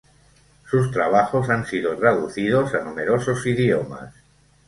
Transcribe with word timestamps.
Sus 0.67 0.89
trabajos 0.89 1.49
han 1.51 1.63
sido 1.67 1.95
traducidos 1.95 2.73
a 2.73 2.81
numerosos 2.83 3.45
idiomas. 3.45 4.11